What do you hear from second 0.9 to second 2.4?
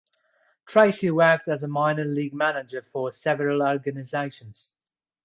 worked as a minor league